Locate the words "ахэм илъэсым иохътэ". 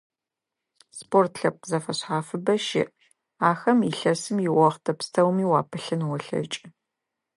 3.49-4.91